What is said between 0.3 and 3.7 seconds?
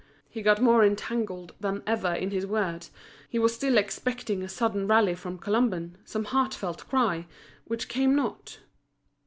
got more entangled than ever in his words, he was